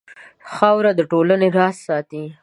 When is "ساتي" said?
1.87-2.23